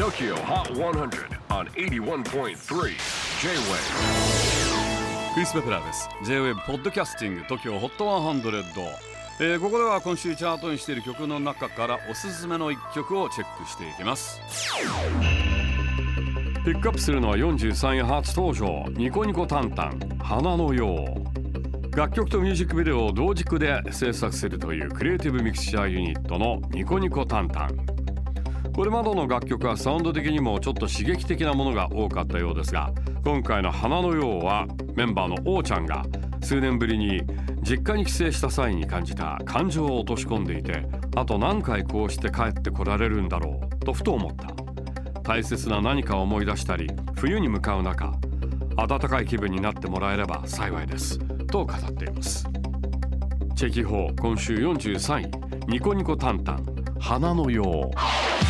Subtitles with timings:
[0.00, 2.54] TOKYO HOT 100 on 81.3 J-WAVE
[5.34, 6.08] クリス・ベプラーです。
[6.24, 8.86] J-WAVE ポッドキャスティング TOKYO HOT 100、
[9.40, 14.40] えーここでは今週チャートにしている曲の中からおすすめの一曲をチェックしていきます。
[16.64, 18.86] ピックアップするのは43位初登場。
[18.92, 21.94] ニコニコタンタン花のよう。
[21.94, 27.99] 楽曲とミュージックビデオを同軸で制作するというクリエイティブミクスチャーユニットのニコニコタンタン。
[28.80, 32.90] これまでの楽曲はサウンド的にもちょっと刺激的なものが多かったようですが
[33.26, 36.02] 今回の「花のよう」はメンバーのおーちゃんが
[36.40, 37.20] 数年ぶりに
[37.60, 44.48] 実家に帰省した際に感じた感情を落とし込んでいてあと何回こうして帰ってこられるんだろうとふと思った。
[45.24, 48.14] 大切な何かを思い出したり冬に向かう中
[48.88, 52.48] 暖かい気分になってもらえれば幸いですと語っています。
[53.54, 56.64] チェキホー今週43位ニコニコタンタン
[56.98, 58.19] 花のよう。